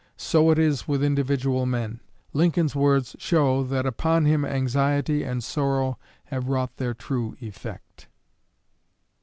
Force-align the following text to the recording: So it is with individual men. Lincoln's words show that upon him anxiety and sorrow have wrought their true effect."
So 0.17 0.49
it 0.49 0.57
is 0.57 0.87
with 0.87 1.03
individual 1.03 1.67
men. 1.67 1.99
Lincoln's 2.33 2.75
words 2.75 3.15
show 3.19 3.61
that 3.65 3.85
upon 3.85 4.25
him 4.25 4.43
anxiety 4.43 5.21
and 5.23 5.43
sorrow 5.43 5.99
have 6.23 6.47
wrought 6.47 6.77
their 6.77 6.95
true 6.95 7.37
effect." 7.39 8.07